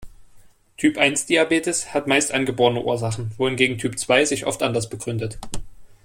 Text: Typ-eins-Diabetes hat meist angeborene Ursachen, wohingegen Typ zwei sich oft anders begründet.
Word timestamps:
Typ-eins-Diabetes 0.77 1.93
hat 1.93 2.07
meist 2.07 2.31
angeborene 2.31 2.81
Ursachen, 2.83 3.29
wohingegen 3.37 3.77
Typ 3.77 3.99
zwei 3.99 4.25
sich 4.25 4.47
oft 4.47 4.63
anders 4.63 4.89
begründet. 4.89 5.37